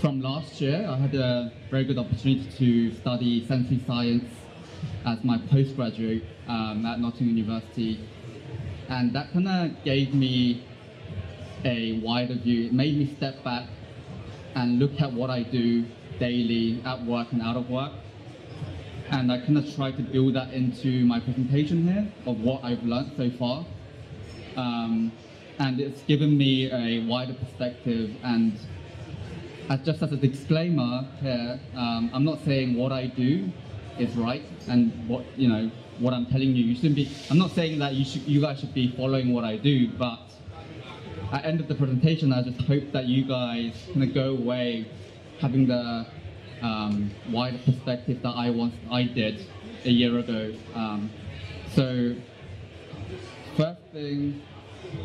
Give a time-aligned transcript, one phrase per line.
[0.00, 4.24] from last year, I had a very good opportunity to study sensory science
[5.04, 7.98] as my postgraduate um, at Nottingham University,
[8.88, 10.64] and that kind of gave me
[11.64, 12.66] a wider view.
[12.66, 13.68] It made me step back
[14.54, 15.84] and look at what I do
[16.20, 17.92] daily at work and out of work.
[19.10, 22.84] And I kind of try to build that into my presentation here of what I've
[22.84, 23.64] learned so far.
[24.56, 25.12] Um,
[25.58, 28.58] and it's given me a wider perspective and
[29.68, 33.50] as just as a disclaimer here, um, I'm not saying what I do
[33.98, 36.64] is right and what you know what I'm telling you.
[36.64, 37.10] You shouldn't be.
[37.30, 40.20] I'm not saying that you should, you guys should be following what I do, but
[41.32, 44.30] at the end of the presentation, I just hope that you guys kind of go
[44.30, 44.90] away
[45.40, 46.06] having the
[46.62, 49.46] um, wider perspective that I once I did
[49.84, 50.54] a year ago.
[50.74, 51.10] Um,
[51.74, 52.14] so
[53.56, 54.42] first thing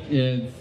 [0.09, 0.51] is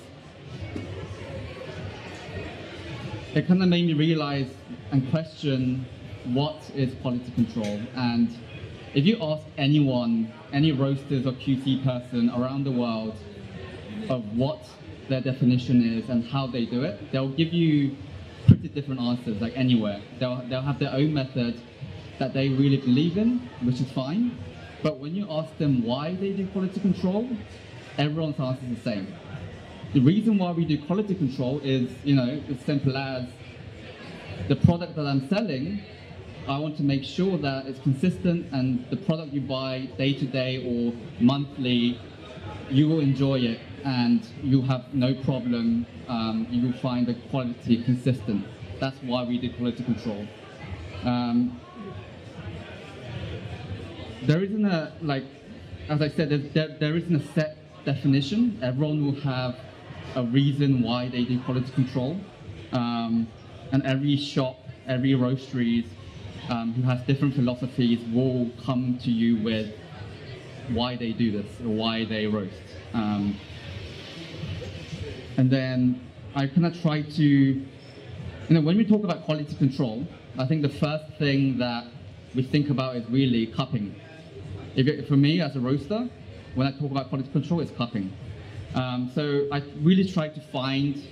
[3.35, 4.49] it kind of made me realize
[4.91, 5.87] and question
[6.27, 7.81] what is quality control.
[7.97, 8.29] And
[8.95, 13.17] if you ask anyone, any roasters or QC person around the world
[14.11, 14.69] of what
[15.09, 17.97] their definition is and how they do it, they'll give you
[18.47, 20.03] pretty different answers, like anywhere.
[20.19, 21.61] They'll, they'll have their own method
[22.19, 24.37] that they really believe in, which is fine.
[24.83, 27.29] But when you ask them why they do quality control,
[27.97, 29.15] everyone's answer is the same.
[29.95, 33.29] The reason why we do quality control is, you know, as simple as
[34.49, 35.83] the product that I'm selling,
[36.49, 40.25] I want to make sure that it's consistent and the product you buy day to
[40.25, 42.01] day or monthly,
[42.71, 45.85] you will enjoy it and you'll have no problem.
[46.09, 48.47] Um, you will find the quality consistent.
[48.81, 50.27] That's why we do quality control.
[51.05, 51.61] Um,
[54.23, 55.25] there isn't a, like,
[55.91, 58.59] as I said, there, there isn't a set definition.
[58.63, 59.57] Everyone will have
[60.15, 62.21] a reason why they do quality control.
[62.73, 63.29] Um,
[63.73, 64.57] and every shop,
[64.87, 65.87] every roastery
[66.51, 69.75] um, who has different philosophies will come to you with
[70.69, 72.55] why they do this or why they roast.
[72.93, 73.39] Um,
[75.37, 76.01] and then
[76.35, 77.65] I kind of try to, you
[78.49, 80.07] know, when we talk about quality control,
[80.39, 81.87] I think the first thing that
[82.35, 83.95] we think about is really cupping.
[84.75, 86.09] If it, for me as a roaster,
[86.55, 88.13] when I talk about quality control, it's cupping.
[88.75, 91.03] Um, so I really tried to find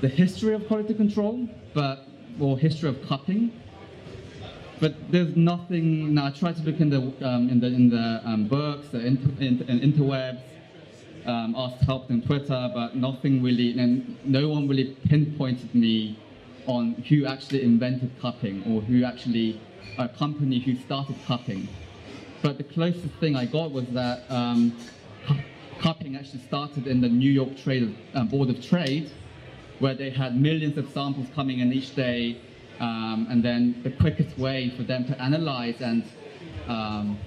[0.00, 2.06] the history of quality control, but
[2.40, 3.52] or history of cupping.
[4.80, 6.14] But there's nothing.
[6.14, 9.04] Now I tried to look in the um, in the in the um, books, the
[9.04, 10.40] inter, in, in interwebs,
[11.26, 16.18] um, asked help on Twitter, but nothing really, and no one really pinpointed me
[16.66, 19.60] on who actually invented cupping or who actually
[19.98, 21.68] a company who started cupping.
[22.42, 24.30] But the closest thing I got was that
[25.80, 29.10] cupping actually started in the New York Trade uh, Board of Trade,
[29.78, 32.40] where they had millions of samples coming in each day,
[32.80, 36.04] um, and then the quickest way for them to analyze and
[36.68, 37.18] um,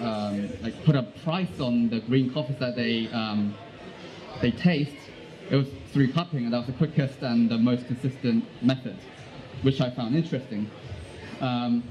[0.00, 3.54] um, like put a price on the green coffees that they um,
[4.40, 4.96] they taste,
[5.50, 8.96] it was through cupping, and that was the quickest and the most consistent method,
[9.62, 10.70] which I found interesting.
[11.40, 11.82] Um,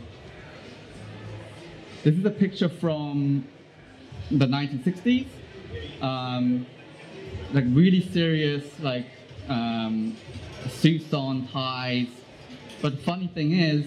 [2.04, 3.48] this is a picture from
[4.32, 5.28] the 1960s,
[6.02, 6.66] um,
[7.53, 9.07] like really serious, like
[9.47, 10.16] um,
[10.69, 12.07] suits on, ties.
[12.81, 13.85] But the funny thing is,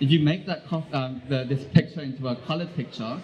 [0.00, 3.20] if you make that um, the, this picture into a colored picture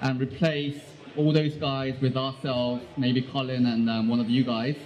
[0.00, 0.78] and replace
[1.16, 4.76] all those guys with ourselves, maybe Colin and um, one of you guys,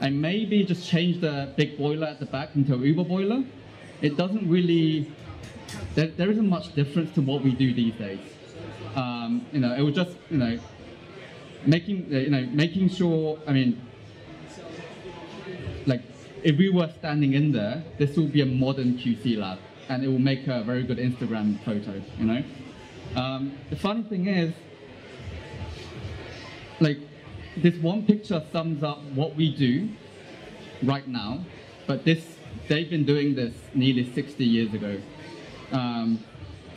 [0.00, 3.42] and maybe just change the big boiler at the back into a Uber boiler,
[4.02, 5.10] it doesn't really,
[5.94, 8.20] there, there isn't much difference to what we do these days.
[8.94, 10.58] Um, you know, it was just, you know,
[11.66, 13.80] making, you know, making sure, I mean,
[15.86, 16.02] like
[16.42, 19.58] if we were standing in there, this will be a modern QC lab,
[19.88, 22.00] and it will make a very good Instagram photo.
[22.18, 22.44] You know.
[23.16, 24.52] Um, the funny thing is,
[26.80, 26.98] like,
[27.56, 29.88] this one picture sums up what we do
[30.82, 31.44] right now,
[31.86, 32.36] but this
[32.68, 35.00] they've been doing this nearly 60 years ago.
[35.72, 36.22] Um,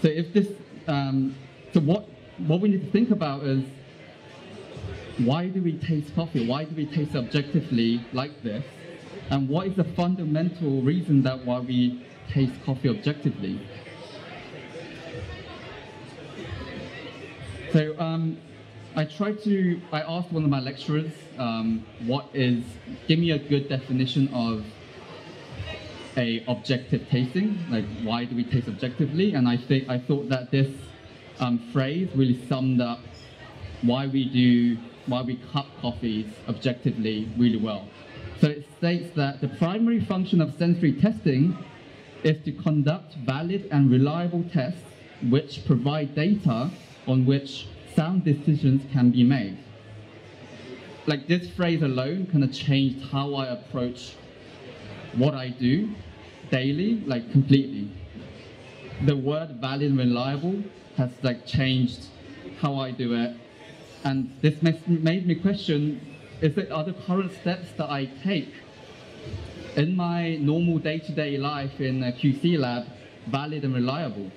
[0.02, 0.50] so if this,
[0.88, 1.36] um,
[1.74, 2.08] so what
[2.38, 3.64] what we need to think about is
[5.20, 6.48] why do we taste coffee?
[6.48, 8.64] Why do we taste objectively like this?
[9.30, 13.60] And what is the fundamental reason that why we taste coffee objectively?
[17.74, 18.38] So um,
[18.96, 22.64] I tried to, I asked one of my lecturers, um, what is,
[23.08, 24.66] give me a good definition of
[26.16, 29.34] a objective tasting, like why do we taste objectively?
[29.34, 30.74] And I think, I thought that this
[31.40, 33.00] um, phrase really summed up
[33.84, 37.88] why we do, why we cup coffees objectively really well.
[38.40, 41.58] So it states that the primary function of sensory testing
[42.24, 44.82] is to conduct valid and reliable tests
[45.30, 46.70] which provide data
[47.08, 49.58] on which sound decisions can be made.
[51.08, 54.14] Like this phrase alone kind of changed how I approach
[55.14, 55.90] what I do
[56.52, 57.90] daily, like completely.
[59.06, 60.64] The word valid and reliable
[60.98, 62.08] has like changed
[62.60, 63.36] how I do it.
[64.08, 66.00] And this makes, made me question,
[66.40, 68.54] is there other current steps that I take
[69.76, 72.86] in my normal day-to-day life in a QC lab
[73.28, 74.32] valid and reliable?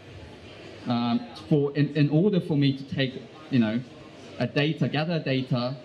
[0.88, 3.80] Um, for in, in order for me to take, you know,
[4.40, 5.76] a data, gather data,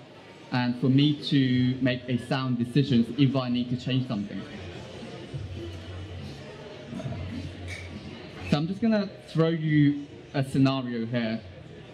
[0.51, 4.41] and for me to make a sound decisions if I need to change something.
[8.49, 11.39] So I'm just gonna throw you a scenario here,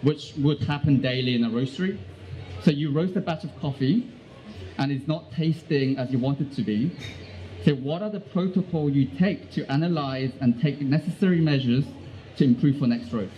[0.02, 1.98] which would happen daily in a roastery.
[2.64, 4.12] So you roast a batch of coffee,
[4.78, 6.92] and it's not tasting as you want it to be.
[7.66, 11.86] So what are the protocol you take to analyze and take necessary measures
[12.38, 13.32] to improve for next roast?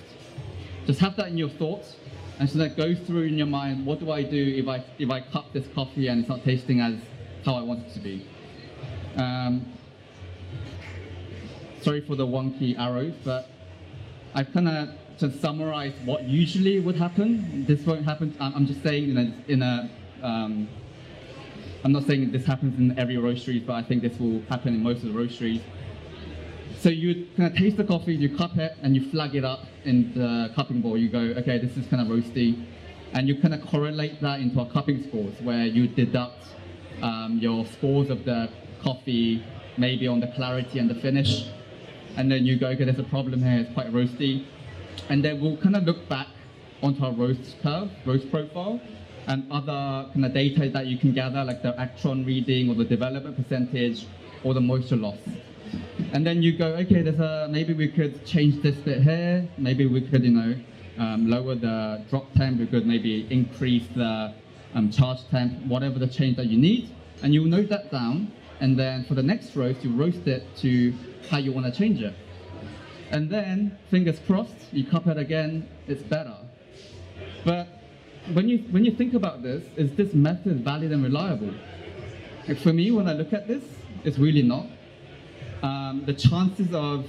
[0.85, 1.95] Just have that in your thoughts,
[2.39, 3.85] and so that goes through in your mind.
[3.85, 6.79] What do I do if I if I cup this coffee and it's not tasting
[6.79, 6.95] as
[7.45, 8.25] how I want it to be?
[9.15, 9.65] Um,
[11.81, 13.49] sorry for the wonky arrows, but
[14.33, 14.89] I've kind of
[15.23, 17.65] just summarize what usually would happen.
[17.65, 18.35] This won't happen.
[18.39, 19.89] I'm I'm just saying in a, in a
[20.21, 20.67] um,
[21.83, 24.83] I'm not saying this happens in every roastery, but I think this will happen in
[24.83, 25.61] most of the roasteries.
[26.79, 29.65] So you kind of taste the coffee, you cup it, and you flag it up
[29.85, 30.97] in the cupping bowl.
[30.97, 32.65] You go, okay, this is kind of roasty,
[33.13, 36.43] and you kind of correlate that into our cupping scores, where you deduct
[37.01, 38.49] um, your scores of the
[38.81, 39.43] coffee,
[39.77, 41.49] maybe on the clarity and the finish,
[42.17, 44.45] and then you go, okay, there's a problem here, it's quite roasty,
[45.09, 46.27] and then we'll kind of look back
[46.81, 48.79] onto our roast curve, roast profile,
[49.27, 52.85] and other kind of data that you can gather, like the Agtron reading or the
[52.85, 54.05] development percentage
[54.43, 55.17] or the moisture loss.
[56.11, 59.47] And then you go, okay, there's a, maybe we could change this bit here.
[59.57, 60.55] Maybe we could, you know,
[60.99, 62.59] um, lower the drop temp.
[62.59, 64.33] We could maybe increase the
[64.75, 66.89] um, charge temp, whatever the change that you need.
[67.23, 68.31] And you'll note that down.
[68.59, 70.93] And then for the next roast, you roast it to
[71.29, 72.13] how you want to change it.
[73.13, 76.35] And then, fingers crossed, you cup it again, it's better.
[77.45, 77.67] But
[78.33, 81.53] when you when you think about this, is this method valid and reliable?
[82.63, 83.63] For me, when I look at this,
[84.03, 84.65] it's really not.
[85.61, 87.07] Um, the chances of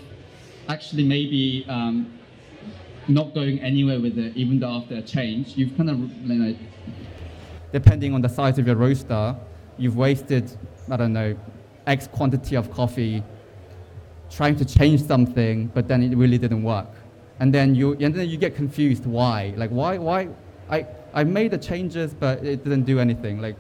[0.69, 2.19] actually maybe um,
[3.09, 6.56] not going anywhere with it, even though after a change, you've kind of you know,
[7.73, 9.35] depending on the size of your roaster,
[9.79, 10.55] you've wasted
[10.91, 11.35] I don't know
[11.87, 13.23] X quantity of coffee
[14.37, 16.91] trying to change something, but then it really didn't work.
[17.41, 19.55] And then you and then you get confused why.
[19.57, 20.29] Like why why
[20.71, 23.41] I I made the changes, but it didn't do anything.
[23.41, 23.57] Like,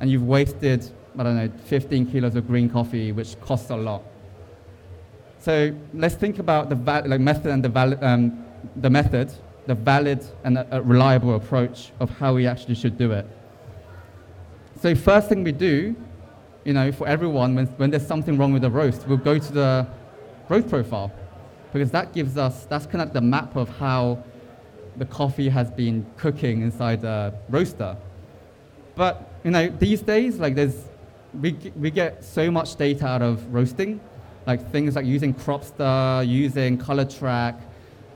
[0.00, 4.02] and you've wasted, I don't know, 15 kilos of green coffee, which costs a lot.
[5.40, 8.44] So let's think about the va- like method and the, val- um,
[8.76, 9.30] the method,
[9.66, 13.26] the valid and a, a reliable approach of how we actually should do it.
[14.80, 15.94] So first thing we do,
[16.64, 19.52] you know, for everyone, when, when there's something wrong with the roast, we'll go to
[19.52, 19.86] the
[20.48, 21.12] roast profile
[21.72, 24.22] because that gives us, that's kind of the map of how
[24.96, 27.96] the coffee has been cooking inside the roaster.
[28.94, 30.84] But you know, these days, like there's,
[31.40, 34.00] we, we get so much data out of roasting,
[34.46, 37.60] like things like using Cropster, using ColorTrack,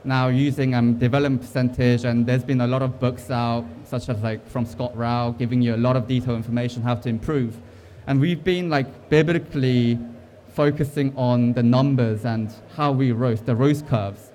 [0.03, 4.21] now using um, development percentage, and there's been a lot of books out, such as
[4.21, 7.57] like from Scott Rao, giving you a lot of detailed information how to improve.
[8.07, 9.99] And we've been like biblically
[10.49, 14.31] focusing on the numbers and how we roast, the roast curves.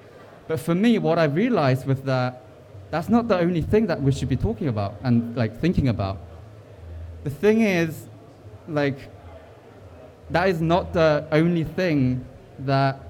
[0.48, 2.42] But for me, what I realized was that
[2.90, 6.18] that's not the only thing that we should be talking about and like thinking about.
[7.22, 8.08] The thing is,
[8.66, 8.98] like,
[10.30, 12.24] that is not the only thing
[12.60, 13.00] that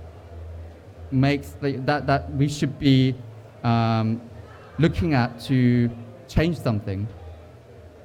[1.11, 3.15] makes like, that that we should be
[3.65, 4.21] um,
[4.79, 5.91] looking at to
[6.29, 7.09] change something.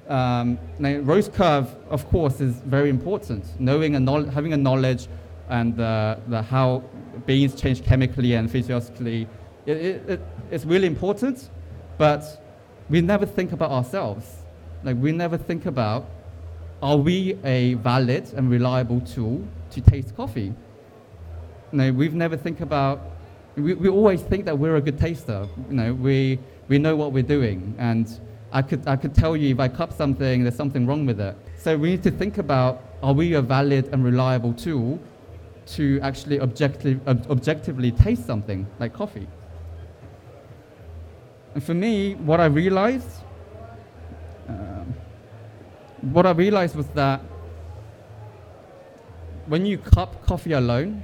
[0.08, 3.44] Um, now, roast curve, of course, is very important.
[3.60, 5.08] Knowing and having a knowledge
[5.50, 6.84] and uh, the how
[7.26, 9.28] beans change chemically and physiologically,
[9.66, 10.22] it, it, it,
[10.52, 11.50] it's really important,
[11.98, 12.44] but
[12.90, 14.26] we never think about ourselves.
[14.84, 16.08] Like we never think about,
[16.84, 20.54] are we a valid and reliable tool to taste coffee?
[21.72, 23.02] No, we've never think about,
[23.56, 25.48] we, we always think that we're a good taster.
[25.70, 27.74] You know, we, we know what we're doing.
[27.80, 28.08] And
[28.56, 31.36] I could, I could tell you if I cup something, there's something wrong with it.
[31.58, 34.98] So we need to think about, are we a valid and reliable tool
[35.76, 39.28] to actually objectively, ob- objectively taste something like coffee.
[41.54, 43.10] And for me, what I realized,
[44.48, 44.94] um,
[46.14, 47.20] what I realized was that
[49.48, 51.04] when you cup coffee alone,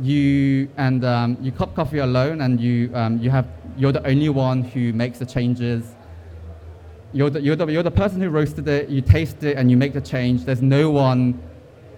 [0.00, 4.28] you and um, you cup coffee alone, and you um, you have you're the only
[4.28, 5.84] one who makes the changes.
[7.14, 9.76] You're the, you're, the, you're the person who roasted it, you taste it, and you
[9.76, 10.44] make the change.
[10.44, 11.40] There's no one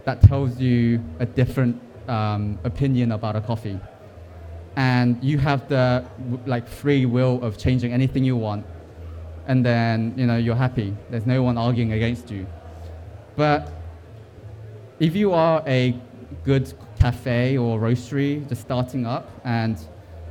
[0.05, 3.81] that tells you a different um, opinion about a coffee.
[4.77, 6.05] And you have the
[6.45, 8.67] like free will of changing anything you want.
[9.47, 10.95] And then, you know, you're happy.
[11.09, 12.47] There's no one arguing against you.
[13.37, 13.73] But
[15.01, 15.99] if you are a
[16.45, 19.79] good cafe or roastery just starting up and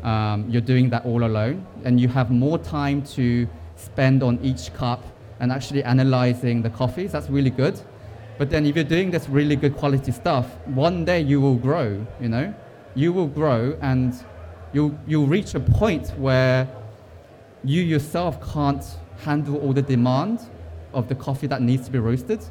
[0.03, 4.73] um, you're doing that all alone and you have more time to spend on each
[4.73, 5.03] cup
[5.39, 7.79] and actually analyzing the coffees, that's really good.
[8.37, 12.05] But then if you're doing this really good quality stuff, one day you will grow,
[12.19, 12.53] you know?
[12.93, 14.13] You will grow and
[14.73, 16.67] you'll, you'll reach a point where
[17.63, 18.83] you yourself can't
[19.23, 20.41] handle all the demand
[20.93, 22.43] of the coffee that needs to be roasted.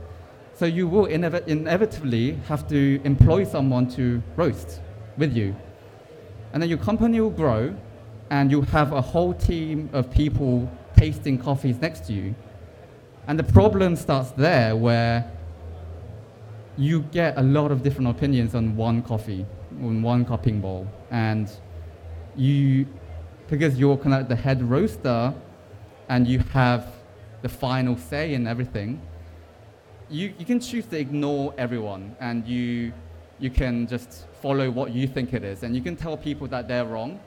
[0.55, 4.81] So you will inev- inevitably have to employ someone to roast
[5.17, 5.55] with you.
[6.53, 7.75] And then your company will grow
[8.31, 12.35] and you'll have a whole team of people tasting coffees next to you.
[13.27, 15.31] And the problem starts there where
[16.77, 19.47] you get a lot of different opinions on one coffee,
[19.83, 20.87] on one cupping bowl.
[21.11, 21.51] And
[22.37, 22.87] you,
[23.49, 25.33] because you're kind of the head roaster
[26.09, 26.93] and you have
[27.43, 29.01] the final say in everything,
[30.11, 32.93] you, you can choose to ignore everyone and you,
[33.39, 35.63] you can just follow what you think it is.
[35.63, 37.21] And you can tell people that they're wrong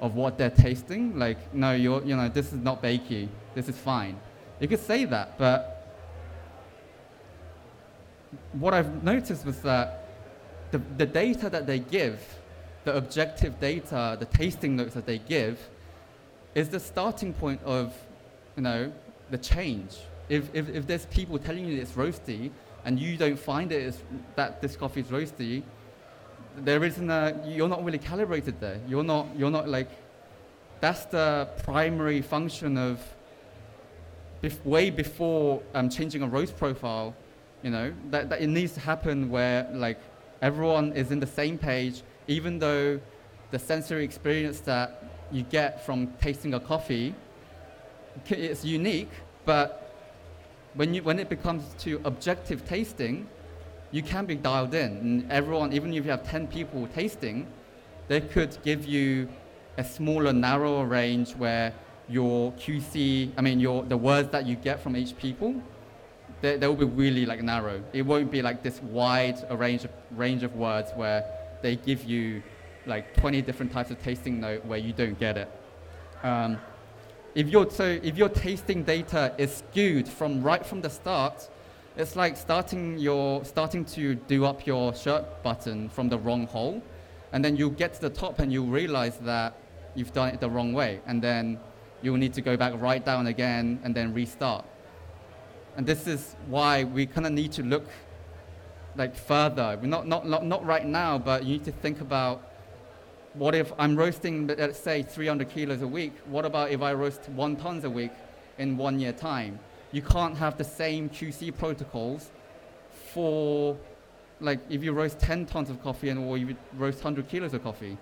[0.00, 1.18] of what they're tasting.
[1.18, 3.28] Like, no, you're, you know, this is not bakey.
[3.54, 4.18] This is fine.
[4.60, 5.76] You could say that, but
[8.52, 10.08] what I've noticed was that
[10.70, 12.20] the, the data that they give,
[12.84, 15.58] the objective data, the tasting notes that they give,
[16.54, 17.94] is the starting point of,
[18.56, 18.92] you know,
[19.30, 19.96] the change.
[20.28, 22.50] If, if, if there's people telling you it's roasty
[22.84, 23.96] and you don't find it
[24.36, 25.62] that this coffee is roasty,
[26.64, 28.80] there isn't a, you're not really calibrated there.
[28.88, 29.88] You're not, you're not like,
[30.80, 33.00] that's the primary function of
[34.42, 37.14] bef- way before um, changing a roast profile,
[37.62, 39.98] you know, that, that it needs to happen where like
[40.42, 43.00] everyone is in the same page, even though
[43.50, 47.14] the sensory experience that you get from tasting a coffee
[48.30, 49.10] is unique,
[49.44, 49.94] but
[50.74, 53.28] when, you, when it becomes to objective tasting,
[53.90, 54.96] you can be dialed in.
[54.98, 57.46] And everyone, even if you have 10 people tasting,
[58.08, 59.28] they could give you
[59.76, 61.72] a smaller, narrower range where
[62.08, 65.54] your QC, I mean, your, the words that you get from each people,
[66.40, 67.82] they, they will be really like narrow.
[67.92, 71.24] It won't be like this wide a range of, range of words where
[71.62, 72.42] they give you
[72.86, 75.48] like 20 different types of tasting note where you don't get it.
[76.22, 76.58] Um,
[77.34, 81.48] if your so if your tasting data is skewed from right from the start,
[81.96, 86.82] it's like starting your starting to do up your shirt button from the wrong hole,
[87.32, 89.56] and then you get to the top and you realize that
[89.94, 91.58] you've done it the wrong way, and then
[92.02, 94.64] you'll need to go back right down again and then restart.
[95.76, 97.86] And this is why we kind of need to look
[98.96, 99.78] like further.
[99.80, 102.42] We're not, not, not, not right now, but you need to think about
[103.34, 106.12] what if I'm roasting, let's say, 300 kilos a week?
[106.26, 108.10] What about if I roast one tons a week
[108.58, 109.60] in one year time?
[109.92, 112.30] You can't have the same QC protocols
[113.12, 113.76] for,
[114.40, 117.62] like, if you roast 10 tons of coffee and or you roast 100 kilos of
[117.62, 117.98] coffee.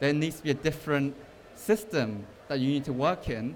[0.00, 1.14] There needs to be a different
[1.54, 3.54] system that you need to work in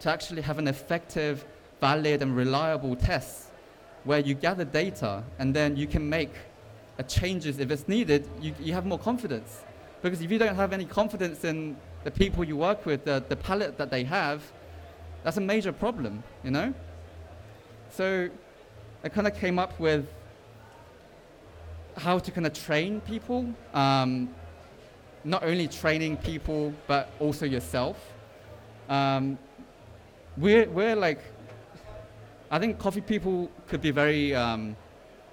[0.00, 1.44] to actually have an effective,
[1.80, 3.50] valid, and reliable test
[4.04, 6.32] where you gather data and then you can make
[7.08, 8.28] changes if it's needed.
[8.40, 9.62] You, you have more confidence.
[10.02, 13.36] Because if you don't have any confidence in the people you work with, the, the
[13.36, 14.42] palate that they have,
[15.22, 16.74] that's a major problem, you know?
[17.96, 18.28] So
[19.04, 20.04] I kind of came up with
[21.96, 24.34] how to kind of train people, um,
[25.22, 27.96] not only training people, but also yourself.
[28.88, 29.38] Um,
[30.36, 31.20] we're, we're like,
[32.50, 34.74] I think coffee people could be very um,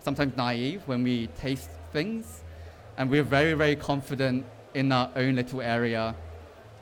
[0.03, 2.43] sometimes naive when we taste things,
[2.95, 6.13] and we're very, very confident in our own little area.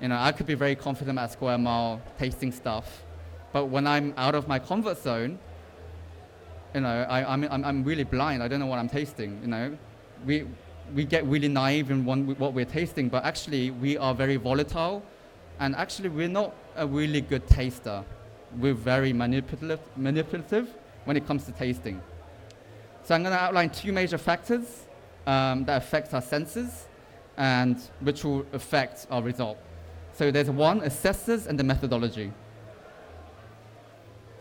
[0.01, 3.03] You know, I could be very confident at Square Mile tasting stuff,
[3.53, 5.39] but when I'm out of my comfort zone,
[6.73, 8.43] you know, I, I'm, I'm, really blind.
[8.43, 9.39] I don't know what I'm tasting.
[9.41, 9.77] You know,
[10.25, 10.45] we,
[10.93, 15.03] we get really naive in one, what we're tasting, but actually we are very volatile,
[15.59, 18.03] and actually we're not a really good taster.
[18.57, 20.69] We're very manipulative, manipulative
[21.05, 22.01] when it comes to tasting.
[23.03, 24.85] So I'm going to outline two major factors
[25.25, 26.87] um, that affect our senses
[27.37, 29.57] and which will affect our result.
[30.13, 32.31] So there's one, assessors and the methodology.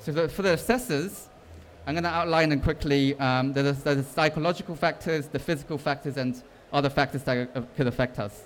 [0.01, 1.29] So the, for the assessors,
[1.89, 3.19] I'm going to outline them quickly.
[3.19, 8.19] Um, there's, there's psychological factors, the physical factors, and other factors that uh, could affect
[8.19, 8.43] us.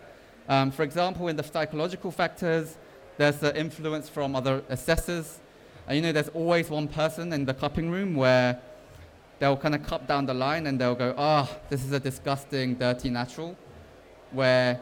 [0.49, 2.77] Um, for example, in the psychological factors,
[3.17, 5.41] there's the influence from other assessors.
[5.89, 8.61] And you know, there's always one person in the cupping room where
[9.41, 12.77] they'll kind of cup down the line and they'll go, oh, this is a disgusting,
[12.77, 13.57] dirty natural,
[14.31, 14.81] where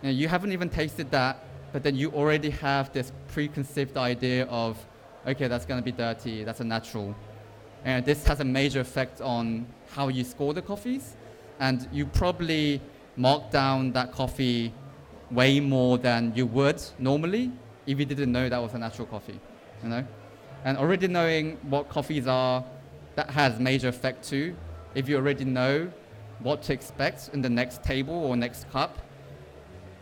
[0.00, 4.46] you, know, you haven't even tasted that, but then you already have this preconceived idea
[4.46, 4.78] of,
[5.26, 7.14] okay, that's going to be dirty, that's a natural.
[7.84, 11.16] And this has a major effect on how you score the coffees.
[11.58, 12.80] And you probably
[13.16, 14.72] mark down that coffee
[15.30, 17.52] way more than you would normally
[17.86, 19.38] if you didn't know that was a natural coffee,
[19.82, 20.04] you know?
[20.64, 22.64] And already knowing what coffees are,
[23.16, 24.54] that has major effect too.
[24.94, 25.90] If you already know
[26.40, 28.98] what to expect in the next table or next cup,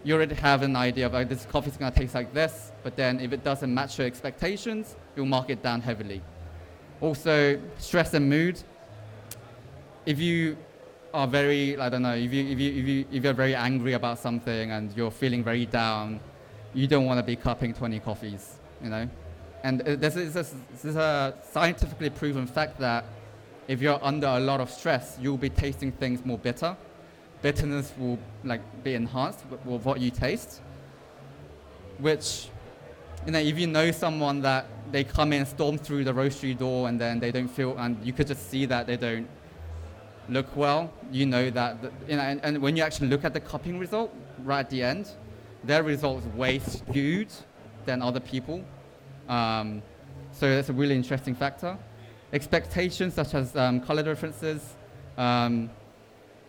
[0.04, 2.72] you already have an idea of like, this coffee is going to taste like this,
[2.82, 6.22] but then if it doesn't match your expectations, you'll mark it down heavily.
[7.00, 8.60] Also, stress and mood.
[10.04, 10.56] If you
[11.14, 13.92] are very, I don't know, if, you, if, you, if, you, if you're very angry
[13.92, 16.20] about something and you're feeling very down,
[16.74, 19.08] you don't want to be cupping 20 coffees, you know?
[19.62, 23.04] And uh, this is, this is a scientifically proven fact that
[23.66, 26.76] if you're under a lot of stress, you'll be tasting things more bitter.
[27.42, 30.60] Bitterness will like be enhanced with what you taste,
[31.98, 32.48] which,
[33.26, 36.88] you know, if you know someone that they come in, storm through the roastery door,
[36.88, 39.28] and then they don't feel, and you could just see that they don't
[40.28, 43.40] look well, you know that, you know, and, and, when you actually look at the
[43.40, 44.14] cupping result
[44.44, 45.10] right at the end,
[45.64, 47.32] their results way skewed
[47.86, 48.62] than other people.
[49.28, 49.82] Um,
[50.32, 51.76] so that's a really interesting factor.
[52.32, 54.74] Expectations such as um, color differences,
[55.16, 55.70] um,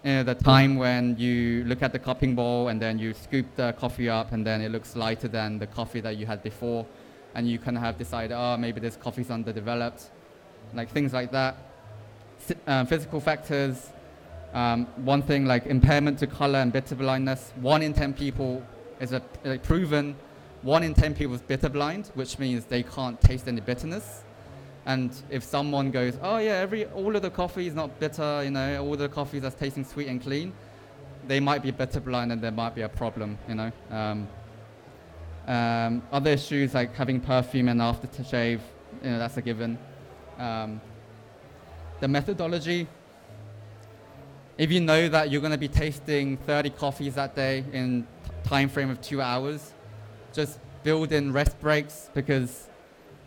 [0.03, 3.45] you know, the time when you look at the cupping bowl and then you scoop
[3.55, 6.85] the coffee up and then it looks lighter than the coffee that you had before,
[7.39, 10.09] and you kind of have decided, oh, maybe this coffee's underdeveloped,
[10.73, 11.55] like things like that
[12.67, 13.91] uh, physical factors,
[14.53, 17.53] um, one thing like impairment to color and bitter blindness.
[17.61, 18.61] One in 10 people
[18.99, 20.17] is a, like proven,
[20.61, 24.23] one in 10 people is bitter blind, which means they can't taste any bitterness.
[24.85, 28.51] And if someone goes, oh yeah, every, all of the coffee is not bitter, you
[28.51, 30.51] know, all the coffees are tasting sweet and clean,
[31.27, 33.71] they might be bitter blind and there might be a problem, you know.
[33.91, 34.27] Um,
[35.47, 38.59] um, other issues like having perfume and aftershave,
[39.03, 39.77] you know, that's a given.
[40.37, 40.81] Um,
[41.99, 42.87] the methodology.
[44.57, 48.05] If you know that you're going to be tasting 30 coffees that day in
[48.43, 49.73] time frame of two hours,
[50.33, 52.67] just build in rest breaks because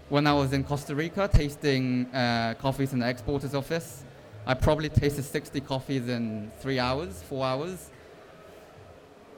[0.09, 4.05] when I was in Costa Rica tasting uh, coffees in the exporter's office,
[4.47, 7.91] I probably tasted 60 coffees in three hours, four hours.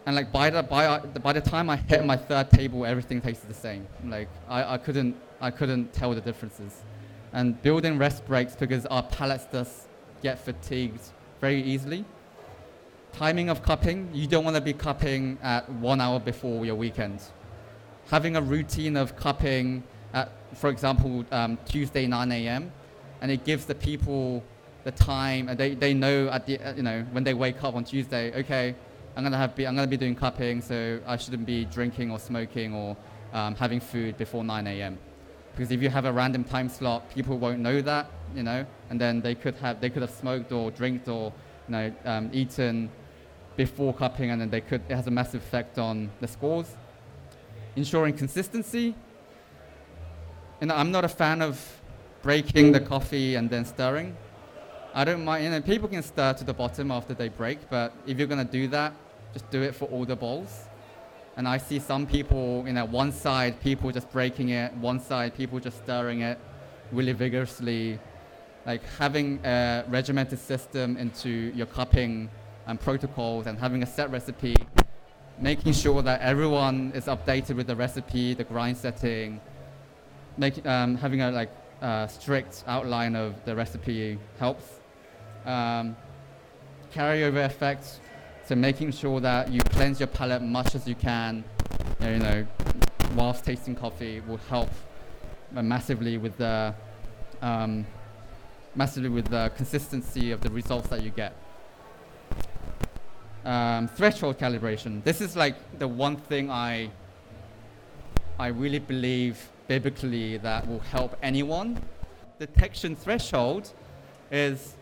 [0.06, 3.48] And like by the, by, by the time I hit my third table, everything tasted
[3.48, 3.86] the same.
[4.04, 6.82] Like I, I, couldn't, I couldn't tell the differences
[7.34, 9.88] and building rest breaks because our palates does
[10.22, 11.00] get fatigued
[11.40, 12.04] very easily.
[13.12, 17.20] Timing of cupping, you don't want to be cupping at one hour before your weekend.
[18.06, 22.72] Having a routine of cupping at, for example, um, Tuesday 9 a.m.,
[23.20, 24.42] and it gives the people
[24.84, 27.84] the time, and they, they know at the, you know, when they wake up on
[27.84, 28.74] Tuesday, okay,
[29.16, 32.18] I'm gonna have be, I'm gonna be doing cupping, so I shouldn't be drinking or
[32.18, 32.96] smoking or
[33.32, 34.98] um, having food before 9 a.m
[35.54, 39.00] because if you have a random time slot, people won't know that, you know, and
[39.00, 41.32] then they could have they could have smoked or drank or
[41.68, 42.90] you know um, eaten
[43.56, 46.74] before cupping, and then they could it has a massive effect on the scores.
[47.76, 48.94] Ensuring consistency.
[50.60, 51.80] And I'm not a fan of
[52.22, 54.16] breaking the coffee and then stirring.
[54.94, 55.44] I don't mind.
[55.44, 58.44] You know, people can stir to the bottom after they break, but if you're gonna
[58.44, 58.92] do that,
[59.34, 60.68] just do it for all the balls.
[61.36, 65.34] and I see some people, you know, one side people just breaking it, one side
[65.36, 66.38] people just stirring it
[66.92, 67.98] really vigorously.
[68.64, 72.30] Like having a regimented system into your cupping
[72.66, 74.54] and protocols and having a set recipe,
[75.40, 79.40] making sure that everyone is updated with the recipe, the grind setting,
[80.38, 81.50] make, um, having a like
[81.82, 84.80] uh, strict outline of the recipe helps.
[85.44, 85.96] Um,
[86.94, 87.98] carryover effects
[88.46, 91.44] so making sure that you cleanse your palate as much as you can,
[92.00, 92.46] you know,
[93.14, 94.68] whilst tasting coffee will help
[95.50, 96.74] massively with the
[97.40, 97.86] um,
[98.74, 101.34] massively with the consistency of the results that you get.
[103.44, 105.02] Um, threshold calibration.
[105.04, 106.90] This is like the one thing I
[108.38, 111.80] I really believe biblically that will help anyone.
[112.38, 113.70] Detection threshold
[114.30, 114.74] is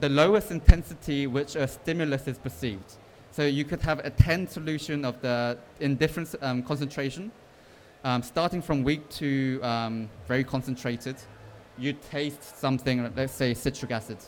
[0.00, 2.96] the lowest intensity which a stimulus is perceived.
[3.30, 7.32] So you could have a 10 solution of the in different um, concentration,
[8.04, 11.16] um, starting from weak to um, very concentrated.
[11.78, 14.18] You taste something, let's say citric acid,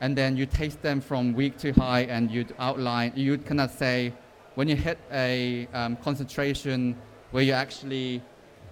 [0.00, 3.70] and then you taste them from weak to high, and you'd outline, you'd kind of
[3.70, 4.14] say,
[4.54, 6.96] when you hit a um, concentration
[7.30, 8.22] where you actually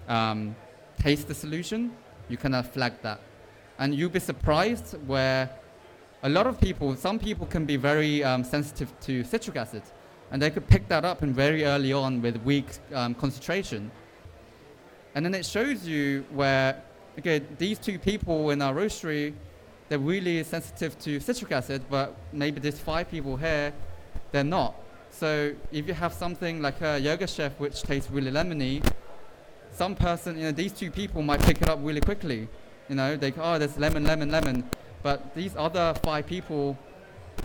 [0.07, 0.55] um,
[0.99, 1.91] taste the solution,
[2.29, 3.19] you kind of flag that.
[3.79, 5.49] And you'll be surprised where
[6.23, 9.83] a lot of people, some people can be very um, sensitive to citric acid,
[10.31, 13.91] and they could pick that up and very early on with weak um, concentration.
[15.15, 16.81] And then it shows you where,
[17.19, 19.33] okay, these two people in our roastery,
[19.89, 23.73] they're really sensitive to citric acid, but maybe these five people here,
[24.31, 24.75] they're not.
[25.11, 28.83] So if you have something like a Yirgacheffe which tastes really lemony,
[29.71, 32.47] some person, you know, these two people might pick it up really quickly.
[32.89, 34.63] You know, they go, oh, there's lemon, lemon, lemon.
[35.07, 36.77] But these other five people,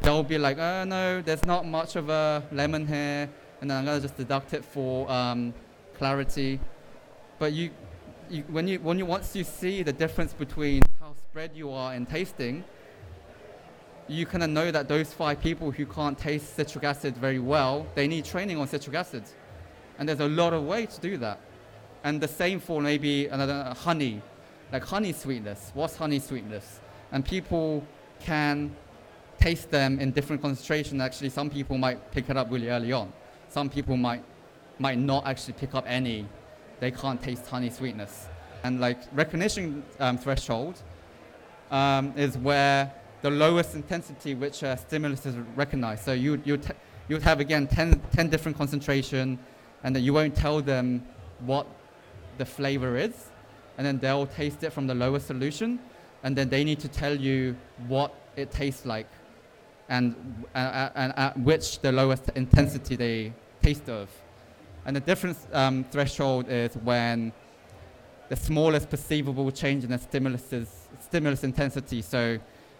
[0.02, 3.84] they'll be like, oh no, there's not much of a lemon here, and then I'm
[3.84, 5.54] gonna just deduct it for um,
[5.96, 6.58] clarity.
[7.38, 7.70] But you,
[8.28, 11.94] you, when you, when you once you see the difference between how spread you are
[11.94, 12.64] in tasting,
[14.08, 17.86] you kind of know that those five people who can't taste citric acid very well,
[17.94, 19.22] they need training on citric acid.
[20.00, 21.38] And there's a lot of ways to do that.
[22.02, 24.20] And the same for maybe another honey,
[24.72, 25.70] like honey sweetness.
[25.74, 26.80] What's honey sweetness?
[27.12, 27.86] And people
[28.20, 28.74] can
[29.38, 31.00] taste them in different concentration.
[31.00, 33.12] Actually, some people might pick it up really early on.
[33.48, 34.24] Some people might
[34.78, 36.26] might not actually pick up any.
[36.80, 38.26] They can't taste honey sweetness.
[38.64, 40.80] And like recognition um, threshold
[41.70, 46.04] um, is where the lowest intensity which a stimulus is recognized.
[46.04, 46.60] So you you
[47.08, 49.38] you would have again 10, 10 different concentration,
[49.82, 51.04] and then you won't tell them
[51.40, 51.66] what
[52.38, 53.30] the flavor is,
[53.76, 55.78] and then they'll taste it from the lowest solution,
[56.22, 57.56] and then they need to tell you
[57.88, 59.08] what it tastes like,
[59.88, 60.14] and
[60.54, 63.32] uh, uh and at which the lowest intensity they
[63.62, 64.08] taste of,
[64.86, 67.32] and the difference um, threshold is when
[68.28, 70.44] the smallest perceivable change in the stimulus
[71.00, 72.00] stimulus intensity.
[72.00, 72.38] So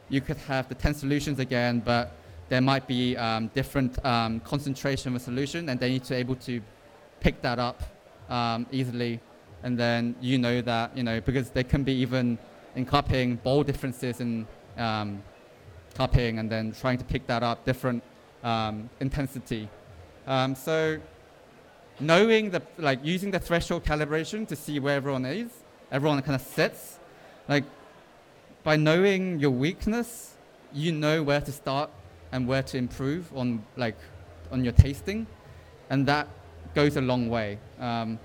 [0.09, 2.13] you could have the 10 solutions again, but
[2.49, 6.17] there might be um, different um, concentration of a solution, and they need to be
[6.17, 6.61] able to
[7.21, 7.83] pick that up
[8.29, 9.21] um, easily.
[9.63, 12.39] And then you know that, you know, because there can be even
[12.75, 15.23] in cupping, bold differences in um,
[15.95, 18.03] cupping, and then trying to pick that up, different
[18.43, 19.69] um, intensity.
[20.27, 20.99] Um, so
[22.01, 25.51] knowing the, like using the threshold calibration to see where everyone is,
[25.91, 26.99] everyone kind of sits,
[27.49, 27.65] like
[28.63, 30.35] by knowing your weakness,
[30.73, 31.91] you know where to start
[32.31, 33.99] and where to improve on like
[34.51, 35.27] on your tasting,
[35.91, 36.29] and that
[36.75, 37.59] goes a long way.
[37.79, 38.19] Um,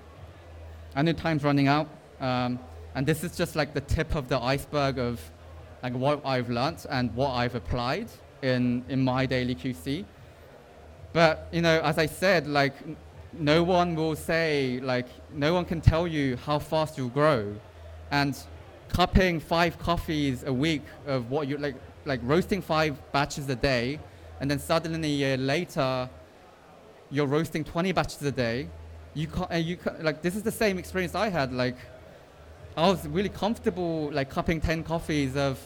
[0.94, 1.88] I know time's running out,
[2.20, 2.58] um,
[2.94, 5.20] and this is just like the tip of the iceberg of
[5.82, 8.08] like what I've learned and what I've applied
[8.42, 10.04] in in my daily QC.
[11.12, 12.74] But you know, as I said, like
[13.32, 17.54] no one will say like no one can tell you how fast you'll grow,
[18.10, 18.36] and
[18.88, 23.98] cupping five coffees a week of what you like, like roasting five batches a day,
[24.40, 26.08] and then suddenly a year later,
[27.10, 28.68] you're roasting 20 batches a day.
[29.14, 31.52] You can't, and you can't, like this is the same experience I had.
[31.52, 31.76] Like,
[32.78, 35.58] I was really comfortable like cupping 10 coffees of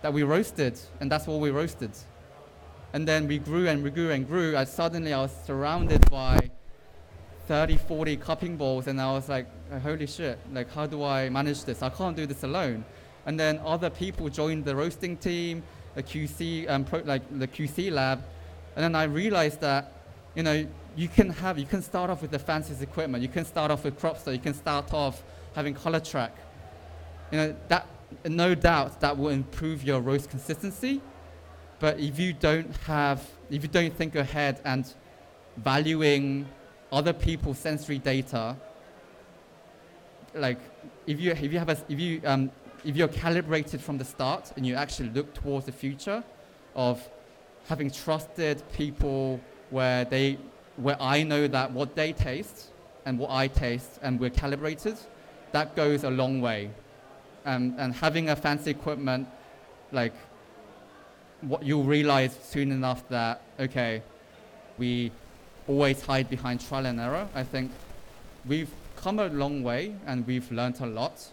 [0.00, 1.90] that we roasted, and that's what we roasted.
[2.94, 4.56] And then we grew and we grew and grew.
[4.56, 6.48] And suddenly I was surrounded by
[7.48, 9.46] 30, 40 cupping bowls, and I was like,
[9.82, 11.82] holy shit, like how do I manage this?
[11.82, 12.82] I can't do this alone.
[13.26, 15.62] And then other people joined the roasting team,
[15.96, 18.24] the QC, um, pro, like the QC lab,
[18.74, 19.92] and then I realized that,
[20.34, 23.22] you know, you can have, you can start off with the fanciest equipment.
[23.22, 24.32] You can start off with Cropster.
[24.32, 25.22] You can start off
[25.58, 26.30] having ColorTrack.
[27.32, 27.84] You know, that,
[28.24, 31.00] no doubt that will improve your roast consistency.
[31.80, 34.84] But if you don't have, if you don't think ahead and
[35.56, 36.46] valuing
[36.92, 38.56] other people's sensory data,
[40.32, 40.60] like
[41.08, 42.52] if you if you have a if you um,
[42.84, 46.22] if you're calibrated from the start and you actually look towards the future
[46.76, 46.96] of
[47.66, 49.40] having trusted people
[49.70, 50.38] where they
[50.76, 52.70] where I know that what they taste
[53.06, 54.96] and what I taste and we're calibrated,
[55.52, 56.70] that goes a long way.
[57.44, 59.28] Um, and having a fancy equipment,
[59.92, 60.12] like
[61.40, 64.02] what you'll realize soon enough that okay,
[64.76, 65.10] we
[65.66, 67.28] always hide behind trial and error.
[67.34, 67.70] I think
[68.46, 71.32] we've come a long way and we've learned a lot.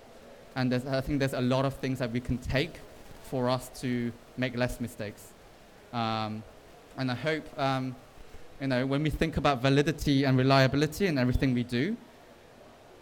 [0.55, 2.75] And I think there's a lot of things that we can take
[3.23, 5.33] for us to make less mistakes.
[5.91, 6.43] Um,
[6.97, 7.95] and I hope, um,
[8.61, 11.97] you know, when we think about validity and reliability in everything we do,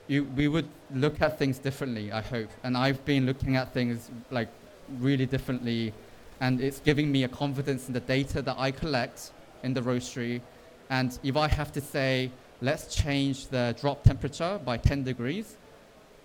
[0.08, 2.50] you, we would look at things differently, I hope.
[2.64, 4.50] And I've been looking at things like
[5.00, 5.94] really differently,
[6.40, 9.32] and it's giving me a confidence in the data that I collect
[9.64, 10.42] in the roastery
[10.90, 15.58] and if I have to say, let's change the drop temperature by 10 degrees,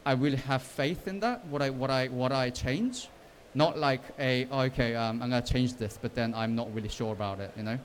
[0.05, 3.09] I will have faith in that, what I, what I, what I change.
[3.55, 6.91] not like a oh, okay, um, I'm gonna change this, but then I'm not really
[6.91, 7.79] sure about it, you know,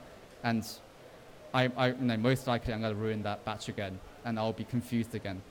[0.44, 0.62] and
[1.54, 4.66] I, I you know, most likely I'm gonna ruin that batch again, and I'll be
[4.66, 5.42] confused again.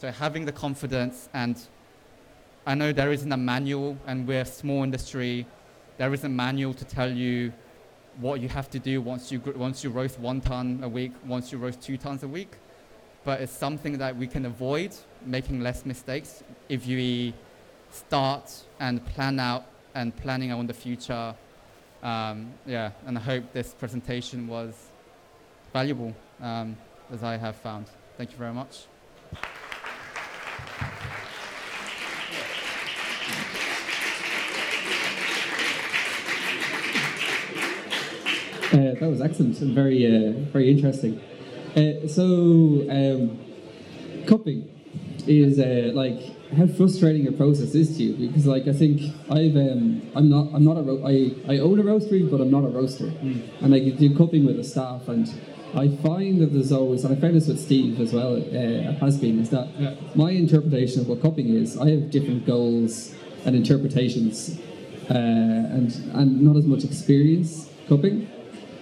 [0.00, 1.60] So having the confidence, and
[2.66, 5.46] I know there isn't a manual, and we're a small industry,
[5.98, 7.52] There isn't a manual to tell you
[8.18, 11.52] what you have to do once you once you roast one ton a week, once
[11.52, 12.52] you roast two tons a week,
[13.24, 17.34] but it's something that we can avoid making less mistakes if we
[17.90, 21.34] start and plan out and planning on the future.
[22.02, 24.72] Um, yeah, and I hope this presentation was
[25.74, 26.78] valuable um,
[27.12, 27.90] as I have found.
[28.16, 28.86] Thank you very much.
[38.72, 41.20] Uh, that was excellent and very, uh, very interesting.
[41.76, 43.38] Uh, so, um,
[44.26, 44.68] cupping
[45.26, 46.18] is uh, like
[46.56, 50.48] how frustrating a process is to you because, like, I think I've um, I'm not
[50.54, 53.42] I'm not a ro- I, I own a roastery, but I'm not a roaster, Mm.
[53.62, 55.28] and I do cupping with the staff, and
[55.74, 59.18] I find that there's always, and I found this with Steve as well, uh, has
[59.18, 59.94] been, is that Yeah.
[60.14, 64.58] my interpretation of what cupping is, I have different goals and interpretations,
[65.10, 68.28] uh, and and not as much experience cupping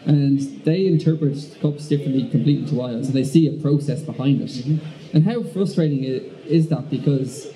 [0.05, 4.65] and they interpret cups differently completely to oils, and they see a process behind it.
[5.13, 6.91] And how frustrating is that?
[6.91, 7.53] Because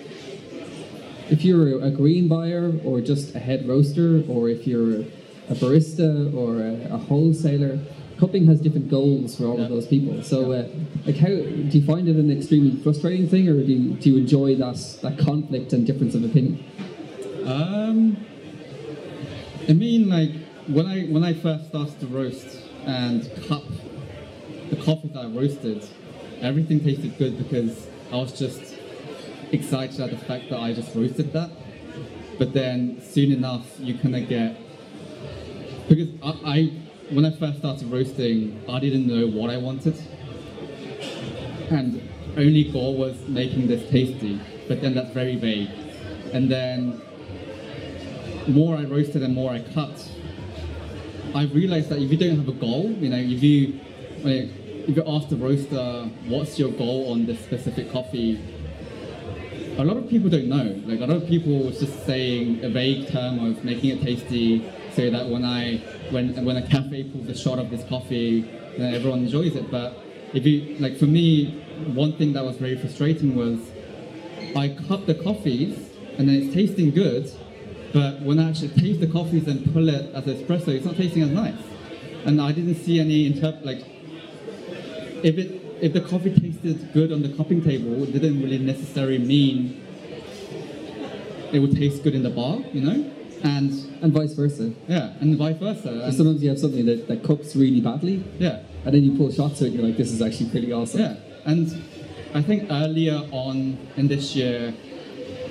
[1.30, 5.00] if you're a green buyer, or just a head roaster, or if you're
[5.48, 7.78] a barista or a, a wholesaler,
[8.18, 9.64] cupping has different goals for all Yeah.
[9.64, 10.22] of those people.
[10.22, 10.68] So, uh,
[11.06, 14.18] like, how do you find it an extremely frustrating thing, or do you, do you
[14.18, 16.62] enjoy that that conflict and difference of opinion?
[17.44, 18.16] Um,
[19.68, 20.30] I mean, like
[20.68, 23.64] when I when I first started to roast and cup
[24.70, 25.86] the coffee that I roasted,
[26.40, 28.74] everything tasted good because I was just
[29.50, 31.50] excited at the fact that I just roasted that.
[32.38, 34.56] But then soon enough, you kind of get
[35.88, 36.72] because I, I
[37.10, 40.00] when I first started roasting, I didn't know what I wanted,
[41.70, 44.40] and only goal was making this tasty.
[44.68, 45.70] But then that's very vague,
[46.32, 47.02] and then
[48.46, 50.08] more I roasted and more I cut,
[51.34, 53.80] I realized that if you don't have a goal, you know, if you
[54.22, 54.50] like,
[54.88, 58.40] if you ask the roaster what's your goal on this specific coffee,
[59.78, 60.80] a lot of people don't know.
[60.86, 64.70] Like a lot of people was just saying a vague term of making it tasty,
[64.94, 65.78] so that when I
[66.10, 68.42] when when a cafe pulls a shot of this coffee,
[68.76, 69.70] then everyone enjoys it.
[69.70, 69.96] But
[70.34, 71.62] if you like, for me,
[71.94, 73.58] one thing that was very frustrating was
[74.54, 75.78] I cup the coffees
[76.18, 77.30] and then it's tasting good,
[77.92, 81.22] but when I actually taste the coffees and pull it as espresso, it's not tasting
[81.22, 81.54] as nice.
[82.24, 83.84] And I didn't see any interp like
[85.22, 89.18] if it if the coffee tasted good on the cupping table, it didn't really necessarily
[89.18, 89.80] mean
[91.52, 93.10] it would taste good in the bar, you know?
[93.42, 94.72] And And vice versa.
[94.88, 95.90] yeah, and vice versa.
[96.04, 98.60] And, sometimes you have something that, that cups really badly, yeah.
[98.84, 101.00] and then you pull shots to it, and you're like, this is actually pretty awesome.
[101.00, 101.82] Yeah, and
[102.32, 104.72] I think earlier on in this year,